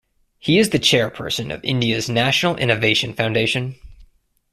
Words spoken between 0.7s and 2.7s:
the Chairperson of India's National